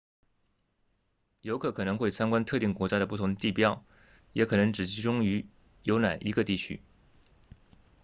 [1.41, 3.85] 游客可能会参观特定国家的不同地标
[4.33, 5.23] 也可能只集中
[5.83, 6.81] 游览一个地区